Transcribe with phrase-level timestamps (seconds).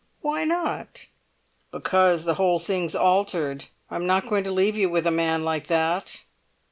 [0.21, 1.05] "Why not?"
[1.69, 3.67] "Because the whole thing's altered!
[3.91, 6.23] I'm not going to leave you with a man like that!"